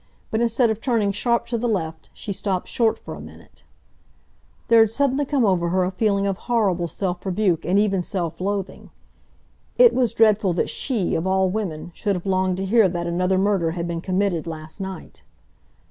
[0.31, 3.65] But instead of turning sharp to the left she stopped short for a minute.
[4.67, 8.41] There had suddenly come over her a feeling of horrible self rebuke and even self
[8.41, 8.89] loathing.
[9.77, 13.37] It was dreadful that she, of all women, should have longed to hear that another
[13.37, 15.21] murder had been committed last night!